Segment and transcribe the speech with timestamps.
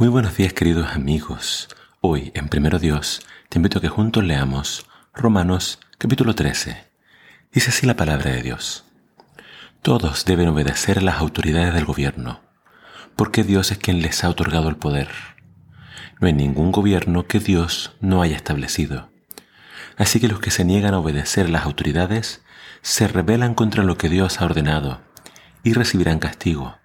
[0.00, 1.68] Muy buenos días queridos amigos.
[2.00, 6.86] Hoy en Primero Dios te invito a que juntos leamos Romanos capítulo 13.
[7.52, 8.86] Dice así la palabra de Dios.
[9.82, 12.40] Todos deben obedecer a las autoridades del gobierno,
[13.14, 15.10] porque Dios es quien les ha otorgado el poder.
[16.18, 19.10] No hay ningún gobierno que Dios no haya establecido.
[19.98, 22.40] Así que los que se niegan a obedecer a las autoridades
[22.80, 25.02] se rebelan contra lo que Dios ha ordenado
[25.62, 26.79] y recibirán castigo.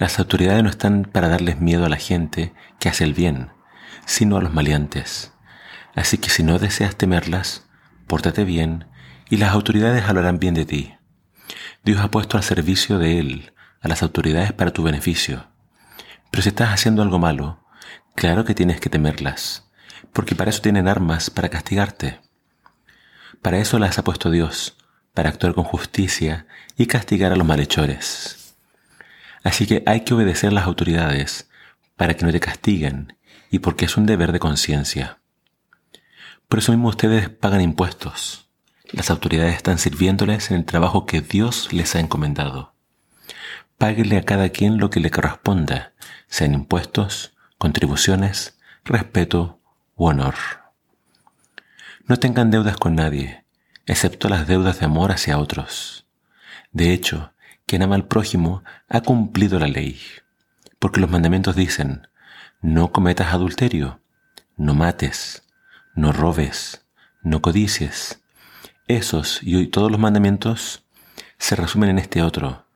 [0.00, 3.50] Las autoridades no están para darles miedo a la gente que hace el bien,
[4.06, 5.34] sino a los maleantes.
[5.94, 7.68] Así que si no deseas temerlas,
[8.06, 8.86] pórtate bien
[9.28, 10.94] y las autoridades hablarán bien de ti.
[11.84, 15.48] Dios ha puesto al servicio de Él a las autoridades para tu beneficio.
[16.30, 17.62] Pero si estás haciendo algo malo,
[18.14, 19.70] claro que tienes que temerlas,
[20.14, 22.22] porque para eso tienen armas para castigarte.
[23.42, 24.78] Para eso las ha puesto Dios,
[25.12, 26.46] para actuar con justicia
[26.78, 28.39] y castigar a los malhechores.
[29.42, 31.48] Así que hay que obedecer las autoridades
[31.96, 33.16] para que no te castiguen
[33.50, 35.18] y porque es un deber de conciencia.
[36.48, 38.48] Por eso mismo ustedes pagan impuestos.
[38.92, 42.74] Las autoridades están sirviéndoles en el trabajo que Dios les ha encomendado.
[43.78, 45.92] Páguenle a cada quien lo que le corresponda,
[46.26, 49.60] sean impuestos, contribuciones, respeto
[49.94, 50.34] u honor.
[52.06, 53.44] No tengan deudas con nadie,
[53.86, 56.06] excepto las deudas de amor hacia otros.
[56.72, 57.32] De hecho,
[57.66, 60.00] quien ama al prójimo ha cumplido la ley.
[60.78, 62.08] Porque los mandamientos dicen,
[62.62, 64.00] no cometas adulterio,
[64.56, 65.44] no mates,
[65.94, 66.84] no robes,
[67.22, 68.22] no codicies.
[68.88, 70.84] Esos y todos los mandamientos
[71.38, 72.66] se resumen en este otro,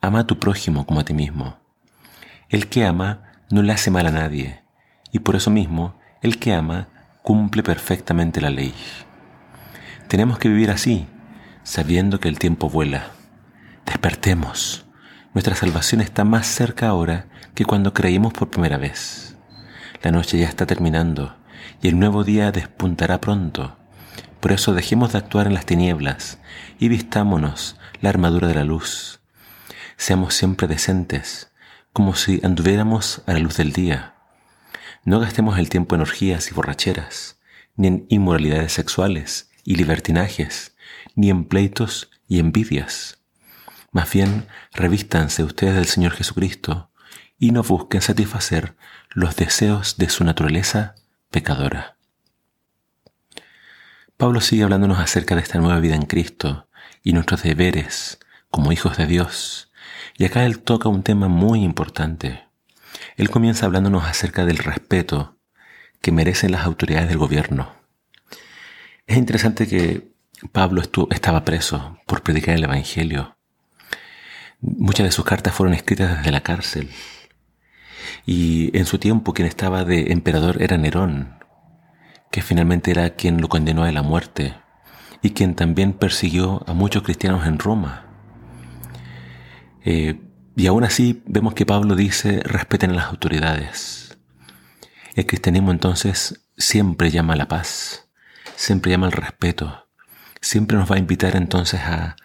[0.00, 1.58] ama a tu prójimo como a ti mismo.
[2.48, 4.62] El que ama no le hace mal a nadie,
[5.10, 6.88] y por eso mismo el que ama
[7.22, 8.74] cumple perfectamente la ley.
[10.08, 11.06] Tenemos que vivir así,
[11.62, 13.10] sabiendo que el tiempo vuela.
[14.04, 14.84] Despertemos.
[15.32, 19.38] Nuestra salvación está más cerca ahora que cuando creímos por primera vez.
[20.02, 21.34] La noche ya está terminando
[21.80, 23.78] y el nuevo día despuntará pronto.
[24.40, 26.38] Por eso dejemos de actuar en las tinieblas
[26.78, 29.22] y vistámonos la armadura de la luz.
[29.96, 31.50] Seamos siempre decentes,
[31.94, 34.16] como si anduviéramos a la luz del día.
[35.06, 37.38] No gastemos el tiempo en orgías y borracheras,
[37.74, 40.76] ni en inmoralidades sexuales y libertinajes,
[41.14, 43.23] ni en pleitos y envidias
[43.94, 46.90] más bien, revístanse ustedes del Señor Jesucristo
[47.38, 48.74] y no busquen satisfacer
[49.10, 50.96] los deseos de su naturaleza
[51.30, 51.96] pecadora.
[54.16, 56.68] Pablo sigue hablándonos acerca de esta nueva vida en Cristo
[57.04, 58.18] y nuestros deberes
[58.50, 59.70] como hijos de Dios.
[60.18, 62.48] Y acá él toca un tema muy importante.
[63.16, 65.38] Él comienza hablándonos acerca del respeto
[66.00, 67.76] que merecen las autoridades del gobierno.
[69.06, 70.12] Es interesante que
[70.50, 73.33] Pablo estaba preso por predicar el Evangelio
[74.66, 76.88] Muchas de sus cartas fueron escritas desde la cárcel.
[78.24, 81.38] Y en su tiempo quien estaba de emperador era Nerón,
[82.30, 84.54] que finalmente era quien lo condenó a la muerte
[85.20, 88.06] y quien también persiguió a muchos cristianos en Roma.
[89.84, 90.18] Eh,
[90.56, 94.16] y aún así vemos que Pablo dice respeten a las autoridades.
[95.14, 98.08] El cristianismo entonces siempre llama a la paz,
[98.56, 99.88] siempre llama al respeto,
[100.40, 102.16] siempre nos va a invitar entonces a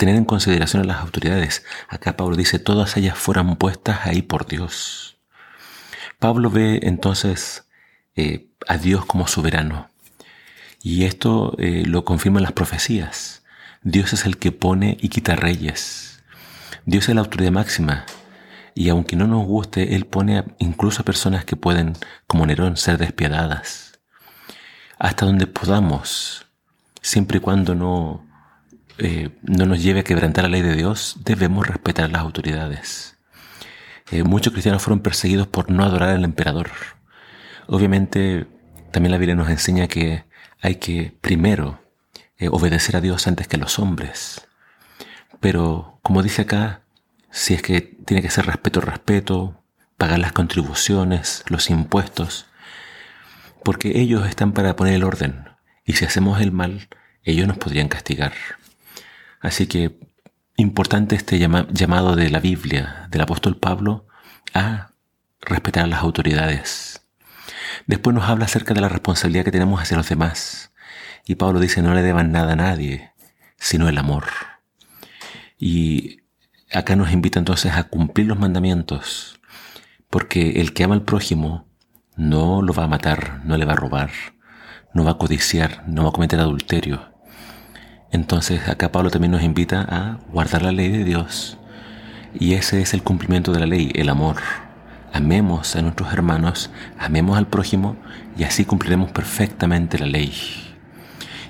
[0.00, 1.62] tener en consideración a las autoridades.
[1.86, 5.18] Acá Pablo dice, todas ellas fueran puestas ahí por Dios.
[6.18, 7.68] Pablo ve entonces
[8.16, 9.90] eh, a Dios como soberano.
[10.82, 13.42] Y esto eh, lo confirman las profecías.
[13.82, 16.22] Dios es el que pone y quita reyes.
[16.86, 18.06] Dios es la autoridad máxima.
[18.74, 21.92] Y aunque no nos guste, Él pone incluso a personas que pueden,
[22.26, 24.00] como Nerón, ser despiadadas.
[24.98, 26.46] Hasta donde podamos,
[27.02, 28.29] siempre y cuando no,
[29.02, 33.16] eh, no nos lleve a quebrantar la ley de Dios, debemos respetar las autoridades.
[34.10, 36.70] Eh, muchos cristianos fueron perseguidos por no adorar al emperador.
[37.66, 38.46] Obviamente,
[38.92, 40.24] también la Biblia nos enseña que
[40.60, 41.80] hay que primero
[42.36, 44.46] eh, obedecer a Dios antes que a los hombres.
[45.40, 46.82] Pero, como dice acá,
[47.30, 49.62] si es que tiene que ser respeto, respeto,
[49.96, 52.46] pagar las contribuciones, los impuestos,
[53.64, 55.48] porque ellos están para poner el orden,
[55.86, 56.88] y si hacemos el mal,
[57.24, 58.32] ellos nos podrían castigar.
[59.40, 59.98] Así que
[60.56, 64.06] importante este llamado de la Biblia, del apóstol Pablo,
[64.52, 64.90] a
[65.40, 67.02] respetar a las autoridades.
[67.86, 70.72] Después nos habla acerca de la responsabilidad que tenemos hacia los demás.
[71.24, 73.12] Y Pablo dice, no le deban nada a nadie,
[73.56, 74.24] sino el amor.
[75.58, 76.20] Y
[76.72, 79.40] acá nos invita entonces a cumplir los mandamientos,
[80.08, 81.66] porque el que ama al prójimo
[82.16, 84.10] no lo va a matar, no le va a robar,
[84.92, 87.09] no va a codiciar, no va a cometer adulterio,
[88.12, 91.58] entonces acá Pablo también nos invita a guardar la ley de Dios.
[92.38, 94.36] Y ese es el cumplimiento de la ley, el amor.
[95.12, 97.96] amemos a nuestros hermanos, amemos al prójimo
[98.36, 100.32] y así cumpliremos perfectamente la ley.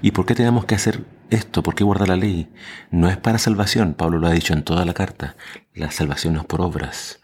[0.02, 1.62] ¿Y por qué tenemos que hacer esto?
[1.62, 2.50] ¿Por qué guardar la ley?
[2.90, 5.36] No es para salvación, Pablo lo ha dicho en toda la carta.
[5.74, 7.20] La salvación no es por obras.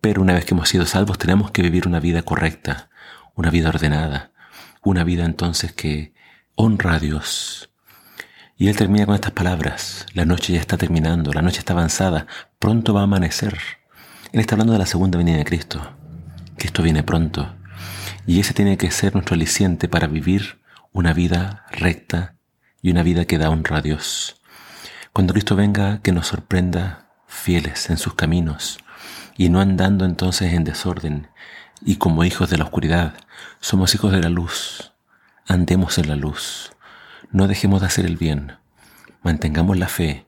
[0.00, 2.88] Pero una vez que hemos sido salvos tenemos que vivir una vida correcta,
[3.34, 4.32] una vida ordenada,
[4.82, 6.14] una vida entonces que
[6.56, 7.73] honra a Dios.
[8.56, 12.26] Y él termina con estas palabras, la noche ya está terminando, la noche está avanzada,
[12.60, 13.58] pronto va a amanecer.
[14.32, 15.80] Él está hablando de la segunda venida de Cristo,
[16.56, 17.56] que esto viene pronto.
[18.26, 20.60] Y ese tiene que ser nuestro aliciente para vivir
[20.92, 22.36] una vida recta
[22.80, 24.40] y una vida que da honra a Dios.
[25.12, 28.78] Cuando Cristo venga, que nos sorprenda fieles en sus caminos
[29.36, 31.28] y no andando entonces en desorden
[31.84, 33.14] y como hijos de la oscuridad,
[33.60, 34.92] somos hijos de la luz.
[35.46, 36.73] Andemos en la luz.
[37.34, 38.52] No dejemos de hacer el bien.
[39.24, 40.24] Mantengamos la fe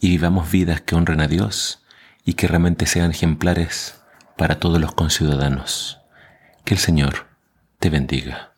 [0.00, 1.82] y vivamos vidas que honren a Dios
[2.26, 4.02] y que realmente sean ejemplares
[4.36, 6.02] para todos los conciudadanos.
[6.66, 7.26] Que el Señor
[7.78, 8.51] te bendiga.